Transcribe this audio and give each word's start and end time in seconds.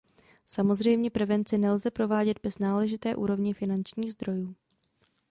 Samozřejmě 0.47 1.09
prevenci 1.09 1.57
nelze 1.57 1.91
provádět 1.91 2.39
bez 2.43 2.59
náležité 2.59 3.15
úrovně 3.15 3.53
finančních 3.53 4.13
zdrojů. 4.13 4.55